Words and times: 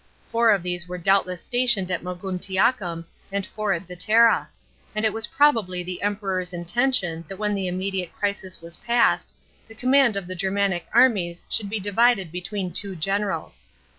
Four 0.31 0.49
of 0.49 0.63
these 0.63 0.87
were 0.87 0.97
doubtless 0.97 1.43
stationed 1.43 1.91
at 1.91 2.01
Moguntiacum 2.01 3.05
and 3.31 3.47
lour 3.55 3.73
at 3.73 3.87
Vetera; 3.87 4.49
and 4.95 5.05
it 5.05 5.13
was 5.13 5.27
probably 5.27 5.83
the 5.83 6.01
Emperor's 6.01 6.53
intention 6.53 7.23
that 7.27 7.37
when 7.37 7.53
the 7.53 7.67
immediate 7.67 8.11
crisis 8.11 8.63
was 8.63 8.77
past, 8.77 9.29
the 9.67 9.75
command 9.75 10.17
of 10.17 10.25
the 10.25 10.33
Germanic 10.33 10.87
armies 10.91 11.45
should 11.51 11.69
be 11.69 11.79
divided 11.79 12.31
between 12.31 12.73
two 12.73 12.95
generals. 12.95 13.61